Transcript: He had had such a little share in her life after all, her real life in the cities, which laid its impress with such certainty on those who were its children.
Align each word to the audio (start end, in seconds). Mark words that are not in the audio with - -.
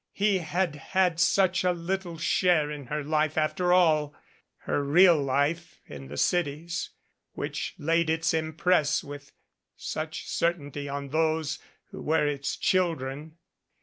He 0.13 0.39
had 0.39 0.75
had 0.77 1.19
such 1.19 1.63
a 1.63 1.73
little 1.73 2.17
share 2.17 2.71
in 2.71 2.87
her 2.87 3.03
life 3.03 3.37
after 3.37 3.71
all, 3.71 4.15
her 4.61 4.83
real 4.83 5.21
life 5.21 5.79
in 5.85 6.07
the 6.07 6.17
cities, 6.17 6.89
which 7.33 7.75
laid 7.77 8.09
its 8.09 8.33
impress 8.33 9.03
with 9.03 9.31
such 9.75 10.27
certainty 10.27 10.89
on 10.89 11.09
those 11.09 11.59
who 11.91 12.01
were 12.01 12.25
its 12.25 12.57
children. 12.57 13.37